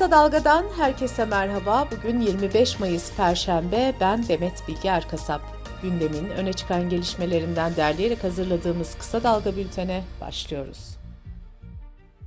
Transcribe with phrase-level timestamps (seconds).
[0.00, 1.88] Kısa Dalga'dan herkese merhaba.
[1.90, 3.94] Bugün 25 Mayıs Perşembe.
[4.00, 5.40] Ben Demet Bilge Erkasap.
[5.82, 10.96] Gündemin öne çıkan gelişmelerinden derleyerek hazırladığımız Kısa Dalga bültene başlıyoruz.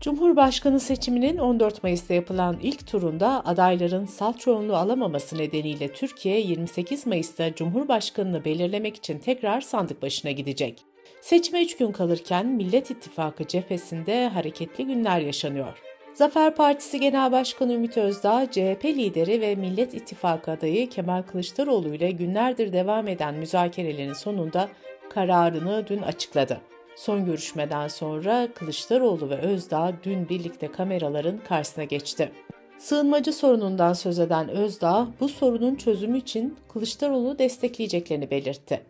[0.02, 7.56] Cumhurbaşkanı seçiminin 14 Mayıs'ta yapılan ilk turunda adayların salt çoğunluğu alamaması nedeniyle Türkiye 28 Mayıs'ta
[7.56, 10.82] Cumhurbaşkanını belirlemek için tekrar sandık başına gidecek.
[11.22, 15.93] Seçime 3 gün kalırken Millet İttifakı cephesinde hareketli günler yaşanıyor.
[16.14, 22.12] Zafer Partisi Genel Başkanı Ümit Özdağ, CHP lideri ve Millet İttifakı adayı Kemal Kılıçdaroğlu ile
[22.12, 24.70] günlerdir devam eden müzakerelerin sonunda
[25.10, 26.62] kararını dün açıkladı.
[26.96, 32.32] Son görüşmeden sonra Kılıçdaroğlu ve Özdağ dün birlikte kameraların karşısına geçti.
[32.78, 38.82] Sığınmacı sorunundan söz eden Özdağ, bu sorunun çözümü için Kılıçdaroğlu destekleyeceklerini belirtti.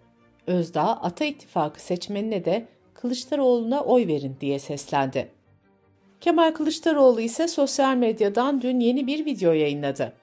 [0.48, 5.43] Özdağ, Ata İttifakı seçmenine de Kılıçdaroğlu'na oy verin diye seslendi.
[6.24, 10.14] Kemal Kılıçdaroğlu ise sosyal medyadan dün yeni bir video yayınladı.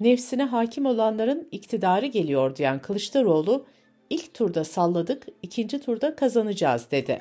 [0.00, 3.66] Nefsine hakim olanların iktidarı geliyor diyen Kılıçdaroğlu,
[4.10, 7.18] ilk turda salladık, ikinci turda kazanacağız dedi.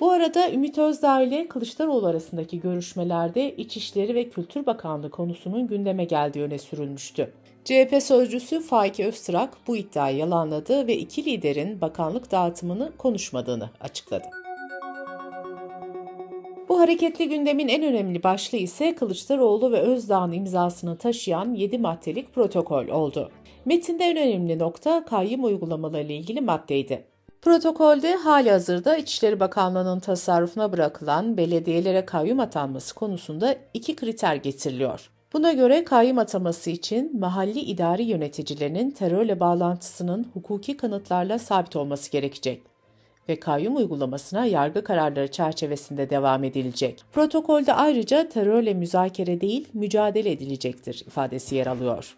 [0.00, 6.42] Bu arada Ümit Özdağ ile Kılıçdaroğlu arasındaki görüşmelerde İçişleri ve Kültür Bakanlığı konusunun gündeme geldiği
[6.42, 7.32] öne sürülmüştü.
[7.64, 14.43] CHP sözcüsü Faik Öztrak bu iddiayı yalanladı ve iki liderin bakanlık dağıtımını konuşmadığını açıkladı.
[16.84, 23.30] Hareketli gündemin en önemli başlığı ise Kılıçdaroğlu ve Özdağ'ın imzasını taşıyan 7 maddelik protokol oldu.
[23.64, 27.04] Metinde en önemli nokta kayyum uygulamaları ile ilgili maddeydi.
[27.42, 35.10] Protokolde hali hazırda İçişleri Bakanlığı'nın tasarrufuna bırakılan belediyelere kayyum atanması konusunda iki kriter getiriliyor.
[35.32, 42.73] Buna göre kayyum ataması için mahalli idari yöneticilerinin terörle bağlantısının hukuki kanıtlarla sabit olması gerekecek
[43.28, 47.04] ve kayyum uygulamasına yargı kararları çerçevesinde devam edilecek.
[47.12, 52.16] Protokolde ayrıca terörle müzakere değil, mücadele edilecektir ifadesi yer alıyor.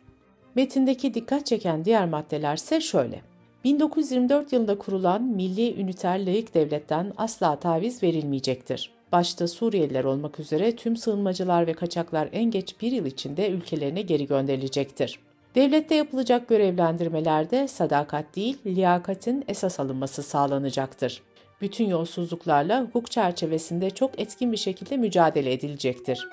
[0.55, 3.21] Metindeki dikkat çeken diğer maddeler ise şöyle.
[3.65, 8.91] 1924 yılında kurulan Milli Üniter Layık Devlet'ten asla taviz verilmeyecektir.
[9.13, 14.27] Başta Suriyeliler olmak üzere tüm sığınmacılar ve kaçaklar en geç bir yıl içinde ülkelerine geri
[14.27, 15.19] gönderilecektir.
[15.57, 21.23] Devlette yapılacak görevlendirmelerde sadakat değil, liyakatin esas alınması sağlanacaktır.
[21.61, 26.29] Bütün yolsuzluklarla hukuk çerçevesinde çok etkin bir şekilde mücadele edilecektir.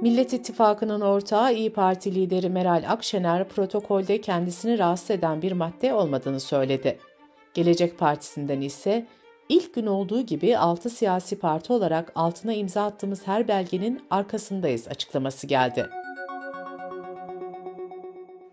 [0.00, 6.40] Millet İttifakı'nın ortağı İyi Parti lideri Meral Akşener protokolde kendisini rahatsız eden bir madde olmadığını
[6.40, 6.98] söyledi.
[7.54, 9.06] Gelecek Partisi'nden ise
[9.48, 15.46] ilk gün olduğu gibi 6 siyasi parti olarak altına imza attığımız her belgenin arkasındayız açıklaması
[15.46, 16.01] geldi.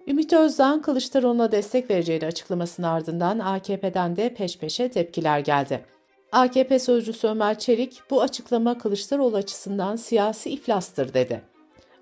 [0.09, 5.85] Ümit Özdağ'ın Kılıçdaroğlu'na destek vereceğini açıklamasının ardından AKP'den de peş peşe tepkiler geldi.
[6.31, 11.41] AKP sözcüsü Ömer Çelik, bu açıklama Kılıçdaroğlu açısından siyasi iflastır dedi.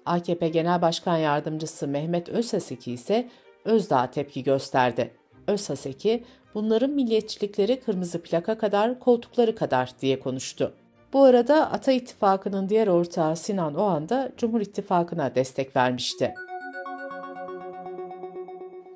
[0.06, 3.30] AKP Genel Başkan Yardımcısı Mehmet Özhaseki ise
[3.66, 5.12] Özdağ'a tepki gösterdi.
[5.48, 10.74] Özhaseki, bunların milliyetçilikleri kırmızı plaka kadar, koltukları kadar diye konuştu.
[11.14, 16.34] Bu arada Ata İttifakı'nın diğer ortağı Sinan Oğan da Cumhur İttifakı'na destek vermişti.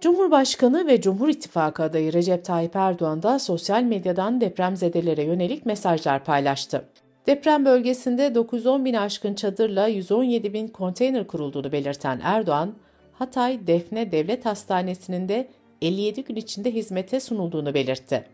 [0.01, 6.85] Cumhurbaşkanı ve Cumhur İttifakı adayı Recep Tayyip Erdoğan da sosyal medyadan depremzedelere yönelik mesajlar paylaştı.
[7.27, 12.73] Deprem bölgesinde 910 bin aşkın çadırla 117 bin konteyner kurulduğunu belirten Erdoğan,
[13.13, 15.47] Hatay Defne Devlet Hastanesi'nin de
[15.81, 18.25] 57 gün içinde hizmete sunulduğunu belirtti.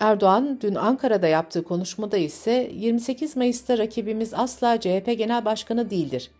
[0.00, 6.30] Erdoğan dün Ankara'da yaptığı konuşmada ise 28 Mayıs'ta rakibimiz asla CHP Genel Başkanı değildir.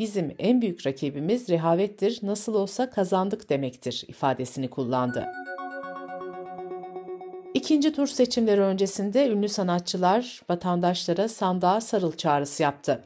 [0.00, 5.26] Bizim en büyük rakibimiz rehavettir, nasıl olsa kazandık demektir ifadesini kullandı.
[7.54, 13.04] İkinci tur seçimleri öncesinde ünlü sanatçılar vatandaşlara sandığa sarıl çağrısı yaptı.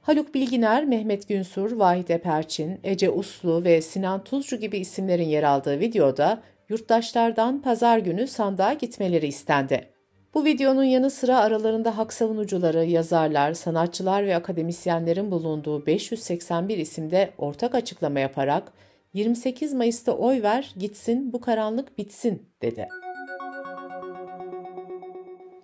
[0.00, 5.80] Haluk Bilginer, Mehmet Günsur, Vahide Perçin, Ece Uslu ve Sinan Tuzcu gibi isimlerin yer aldığı
[5.80, 9.97] videoda yurttaşlardan pazar günü sandığa gitmeleri istendi.
[10.34, 17.74] Bu videonun yanı sıra aralarında hak savunucuları, yazarlar, sanatçılar ve akademisyenlerin bulunduğu 581 isimde ortak
[17.74, 18.72] açıklama yaparak
[19.14, 22.88] 28 Mayıs'ta oy ver, gitsin, bu karanlık bitsin dedi.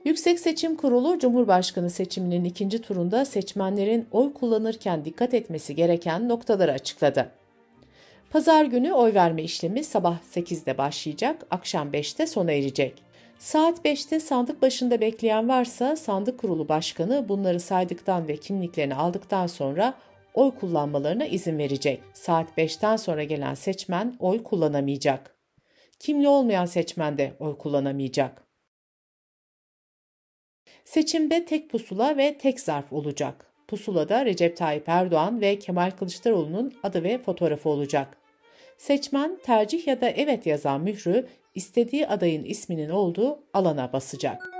[0.05, 7.31] Yüksek Seçim Kurulu Cumhurbaşkanı seçiminin ikinci turunda seçmenlerin oy kullanırken dikkat etmesi gereken noktaları açıkladı.
[8.31, 13.04] Pazar günü oy verme işlemi sabah 8'de başlayacak, akşam 5'te sona erecek.
[13.39, 19.95] Saat 5'te sandık başında bekleyen varsa sandık kurulu başkanı bunları saydıktan ve kimliklerini aldıktan sonra
[20.35, 22.03] oy kullanmalarına izin verecek.
[22.15, 25.37] Saat 5'ten sonra gelen seçmen oy kullanamayacak.
[25.99, 28.45] Kimli olmayan seçmen de oy kullanamayacak.
[30.85, 33.55] Seçimde tek pusula ve tek zarf olacak.
[33.69, 38.17] Pusulada Recep Tayyip Erdoğan ve Kemal Kılıçdaroğlu'nun adı ve fotoğrafı olacak.
[38.79, 44.51] Seçmen tercih ya da evet yazan mührü istediği adayın isminin olduğu alana basacak.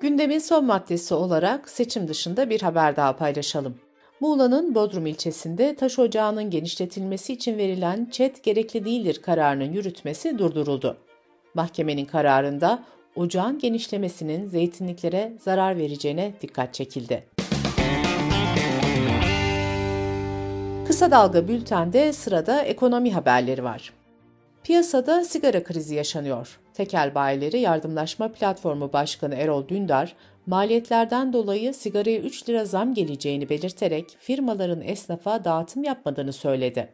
[0.00, 3.74] Gündemin son maddesi olarak seçim dışında bir haber daha paylaşalım.
[4.20, 10.96] Muğla'nın Bodrum ilçesinde taş ocağının genişletilmesi için verilen çet gerekli değildir kararının yürütmesi durduruldu.
[11.54, 12.84] Mahkemenin kararında
[13.16, 17.24] ocağın genişlemesinin zeytinliklere zarar vereceğine dikkat çekildi.
[20.86, 23.99] Kısa Dalga Bülten'de sırada ekonomi haberleri var.
[24.64, 26.60] Piyasada sigara krizi yaşanıyor.
[26.74, 30.16] Tekel Bayileri Yardımlaşma Platformu Başkanı Erol Dündar,
[30.46, 36.88] maliyetlerden dolayı sigaraya 3 lira zam geleceğini belirterek firmaların esnafa dağıtım yapmadığını söyledi.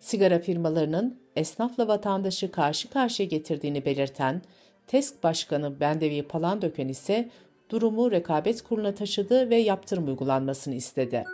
[0.00, 4.42] Sigara firmalarının esnafla vatandaşı karşı karşıya getirdiğini belirten
[4.86, 7.30] TESK Başkanı Bendevi Palandöken ise
[7.70, 11.24] durumu rekabet kuruluna taşıdı ve yaptırım uygulanmasını istedi.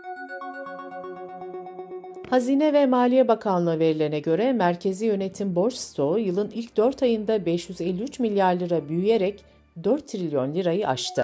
[2.30, 8.18] Hazine ve Maliye Bakanlığı verilerine göre merkezi yönetim borç stoğu yılın ilk 4 ayında 553
[8.20, 9.44] milyar lira büyüyerek
[9.84, 11.22] 4 trilyon lirayı aştı.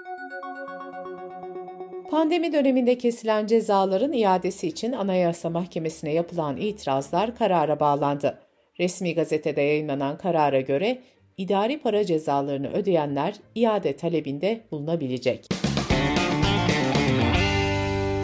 [2.11, 8.39] Pandemi döneminde kesilen cezaların iadesi için Anayasa Mahkemesi'ne yapılan itirazlar karara bağlandı.
[8.81, 10.99] Resmi gazetede yayınlanan karara göre
[11.37, 15.66] idari para cezalarını ödeyenler iade talebinde bulunabilecek.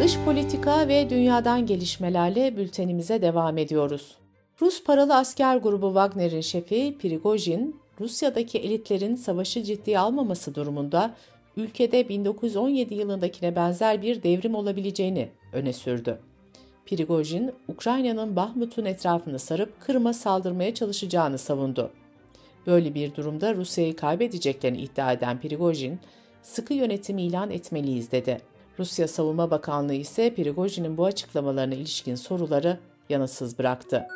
[0.03, 4.17] Dış politika ve dünyadan gelişmelerle bültenimize devam ediyoruz.
[4.61, 11.15] Rus paralı asker grubu Wagner'in şefi Prigojin, Rusya'daki elitlerin savaşı ciddiye almaması durumunda
[11.57, 16.19] ülkede 1917 yılındakine benzer bir devrim olabileceğini öne sürdü.
[16.87, 21.91] Prigojin, Ukrayna'nın Bahmut'un etrafını sarıp Kırım'a saldırmaya çalışacağını savundu.
[22.67, 25.99] Böyle bir durumda Rusya'yı kaybedeceklerini iddia eden Prigojin,
[26.43, 28.52] sıkı yönetim ilan etmeliyiz dedi.
[28.79, 32.79] Rusya Savunma Bakanlığı ise Prigojin'in bu açıklamalarına ilişkin soruları
[33.09, 34.07] yanıtsız bıraktı.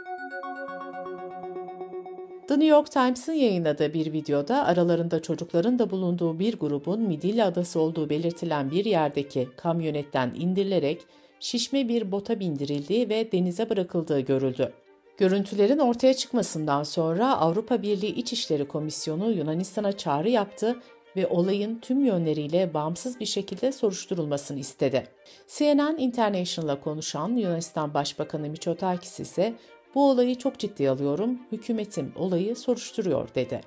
[2.48, 7.80] The New York Times'ın yayınladığı bir videoda aralarında çocukların da bulunduğu bir grubun Midilli Adası
[7.80, 11.02] olduğu belirtilen bir yerdeki kamyonetten indirilerek
[11.40, 14.72] şişme bir bota bindirildiği ve denize bırakıldığı görüldü.
[15.16, 20.76] Görüntülerin ortaya çıkmasından sonra Avrupa Birliği İçişleri Komisyonu Yunanistan'a çağrı yaptı
[21.16, 25.06] ve olayın tüm yönleriyle bağımsız bir şekilde soruşturulmasını istedi.
[25.48, 29.54] CNN International'a konuşan Yunanistan Başbakanı Mitsotakis ise
[29.94, 33.60] bu olayı çok ciddi alıyorum, hükümetim olayı soruşturuyor dedi.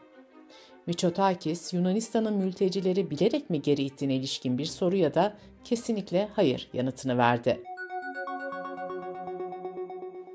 [0.88, 7.64] Mitsotakis, Yunanistan'ın mültecileri bilerek mi geri ittiğine ilişkin bir soruya da kesinlikle hayır yanıtını verdi.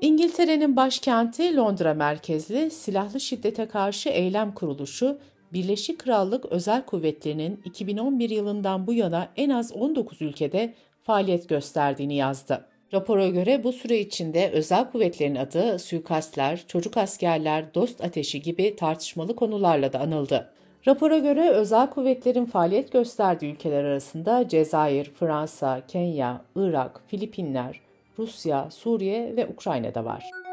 [0.01, 5.19] İngiltere'nin başkenti Londra merkezli silahlı şiddete karşı eylem kuruluşu
[5.53, 12.65] Birleşik Krallık Özel Kuvvetleri'nin 2011 yılından bu yana en az 19 ülkede faaliyet gösterdiğini yazdı.
[12.93, 19.35] Rapora göre bu süre içinde özel kuvvetlerin adı suikastler, çocuk askerler, dost ateşi gibi tartışmalı
[19.35, 20.49] konularla da anıldı.
[20.87, 27.79] Rapora göre özel kuvvetlerin faaliyet gösterdiği ülkeler arasında Cezayir, Fransa, Kenya, Irak, Filipinler,
[28.19, 30.44] Rusya, Suriye ve Ukrayna'da var.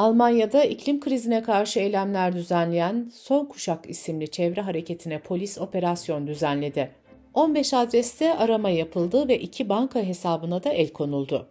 [0.00, 6.90] Almanya'da iklim krizine karşı eylemler düzenleyen Son Kuşak isimli çevre hareketine polis operasyon düzenledi.
[7.34, 11.48] 15 adreste arama yapıldı ve iki banka hesabına da el konuldu.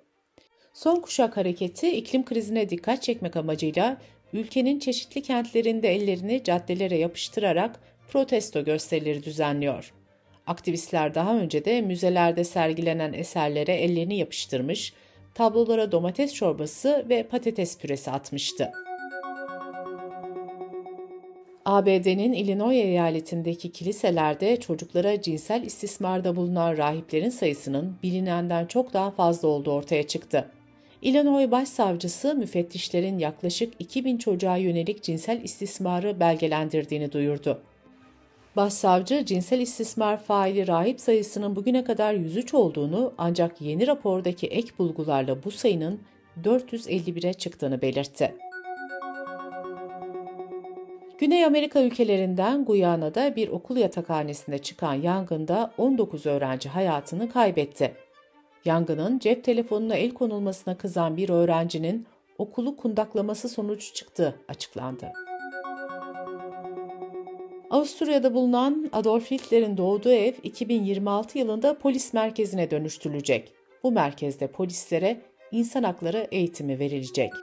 [0.73, 3.97] Son Kuşak hareketi iklim krizine dikkat çekmek amacıyla
[4.33, 7.79] ülkenin çeşitli kentlerinde ellerini caddelere yapıştırarak
[8.11, 9.93] protesto gösterileri düzenliyor.
[10.47, 14.93] Aktivistler daha önce de müzelerde sergilenen eserlere ellerini yapıştırmış,
[15.33, 18.71] tablolara domates çorbası ve patates püresi atmıştı.
[21.65, 29.71] ABD'nin Illinois eyaletindeki kiliselerde çocuklara cinsel istismarda bulunan rahiplerin sayısının bilinenden çok daha fazla olduğu
[29.71, 30.51] ortaya çıktı.
[31.01, 37.61] Illinois Başsavcısı müfettişlerin yaklaşık 2000 çocuğa yönelik cinsel istismarı belgelendirdiğini duyurdu.
[38.55, 45.43] Başsavcı cinsel istismar faili rahip sayısının bugüne kadar 103 olduğunu ancak yeni rapordaki ek bulgularla
[45.43, 45.99] bu sayının
[46.43, 48.35] 451'e çıktığını belirtti.
[51.17, 57.93] Güney Amerika ülkelerinden Guyana'da bir okul yatakhanesinde çıkan yangında 19 öğrenci hayatını kaybetti.
[58.65, 65.11] Yangının cep telefonuna el konulmasına kızan bir öğrencinin okulu kundaklaması sonucu çıktığı açıklandı.
[67.69, 73.53] Avusturya'da bulunan Adolf Hitler'in doğduğu ev 2026 yılında polis merkezine dönüştürülecek.
[73.83, 75.21] Bu merkezde polislere
[75.51, 77.33] insan hakları eğitimi verilecek.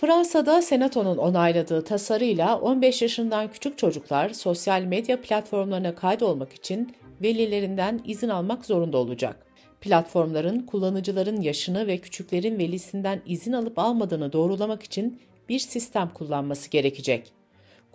[0.00, 8.28] Fransa'da Senato'nun onayladığı tasarıyla 15 yaşından küçük çocuklar sosyal medya platformlarına kaydolmak için velilerinden izin
[8.28, 9.46] almak zorunda olacak.
[9.80, 17.37] Platformların kullanıcıların yaşını ve küçüklerin velisinden izin alıp almadığını doğrulamak için bir sistem kullanması gerekecek.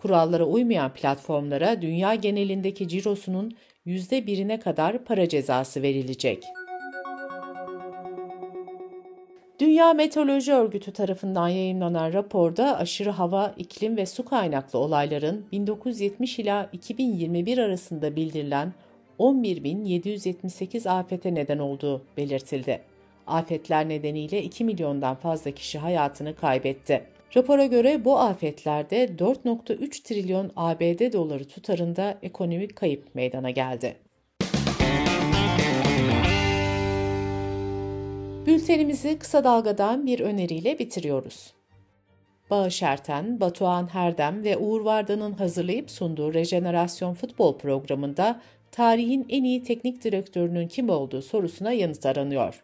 [0.04, 3.52] Kurallara uymayan platformlara dünya genelindeki cirosunun
[3.88, 6.44] %1'ine kadar para cezası verilecek.
[9.60, 16.70] Dünya Meteoroloji Örgütü tarafından yayınlanan raporda aşırı hava, iklim ve su kaynaklı olayların 1970 ila
[16.74, 18.74] 2021 arasında bildirilen
[19.20, 22.82] 11.778 afete neden olduğu belirtildi.
[23.28, 27.04] Afetler nedeniyle 2 milyondan fazla kişi hayatını kaybetti.
[27.36, 33.96] Rapora göre bu afetlerde 4.3 trilyon ABD doları tutarında ekonomik kayıp meydana geldi.
[38.46, 41.54] Bültenimizi kısa dalgadan bir öneriyle bitiriyoruz.
[42.50, 49.64] Bağış Erten, Batuhan Herdem ve Uğur Vardan'ın hazırlayıp sunduğu Rejenerasyon Futbol programında tarihin en iyi
[49.64, 52.64] teknik direktörünün kim olduğu sorusuna yanıt aranıyor.